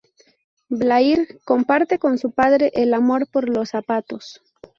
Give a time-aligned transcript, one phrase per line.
[0.69, 4.41] Blair comparte con su padre el amor por los zapatos.